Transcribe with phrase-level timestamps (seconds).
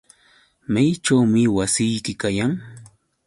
[0.73, 2.51] ¿Mayćhuumi wasiyki kayan?